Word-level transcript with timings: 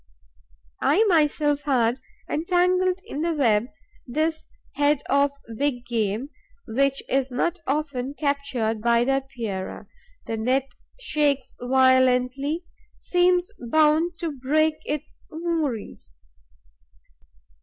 I 0.81 1.03
myself 1.03 1.61
had 1.65 1.99
entangled 2.27 2.99
in 3.05 3.21
the 3.21 3.35
web 3.35 3.67
this 4.07 4.47
head 4.73 5.03
of 5.07 5.31
big 5.55 5.85
game, 5.85 6.31
which 6.67 7.03
is 7.07 7.29
not 7.29 7.59
often 7.67 8.15
captured 8.15 8.81
by 8.81 9.03
the 9.03 9.17
Epeirae. 9.21 9.85
The 10.25 10.37
net 10.37 10.69
shakes 10.99 11.53
violently, 11.61 12.65
seems 12.99 13.51
bound 13.59 14.13
to 14.21 14.31
break 14.31 14.77
its 14.85 15.19
moorings. 15.29 16.17